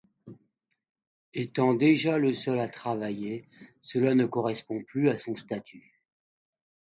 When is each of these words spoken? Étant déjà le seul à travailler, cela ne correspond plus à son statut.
Étant 1.35 1.75
déjà 1.75 2.17
le 2.17 2.33
seul 2.33 2.57
à 2.59 2.67
travailler, 2.67 3.47
cela 3.83 4.15
ne 4.15 4.25
correspond 4.25 4.81
plus 4.83 5.09
à 5.09 5.17
son 5.19 5.35
statut. 5.35 6.01